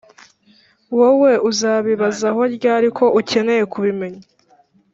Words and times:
wowe 0.97 1.31
uzabibazaho 1.49 2.41
ryari 2.55 2.87
ko 2.97 3.05
ukeneye 3.19 3.63
kubimenya 3.73 4.25